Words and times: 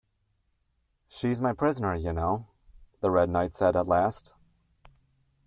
‘She’s 1.09 1.39
my 1.39 1.53
prisoner, 1.53 1.93
you 1.93 2.11
know!’ 2.11 2.47
the 3.01 3.11
Red 3.11 3.29
Knight 3.29 3.53
said 3.55 3.75
at 3.75 3.87
last. 3.87 4.33